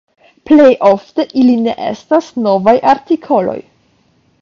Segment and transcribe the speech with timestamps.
[0.49, 3.59] Plej ofte ili ne estas novaj artikoloj.